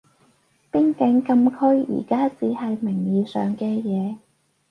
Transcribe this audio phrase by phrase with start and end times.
[0.71, 4.17] 邊境禁區而家只係名義上嘅嘢